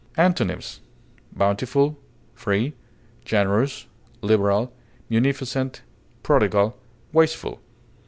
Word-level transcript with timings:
Antonyms: 0.17 0.79
bountiful, 1.31 1.95
free, 2.33 2.73
generous, 3.23 3.85
liberal, 4.23 4.73
munificent, 5.09 5.83
prodigal, 6.23 6.75
wasteful. 7.13 7.61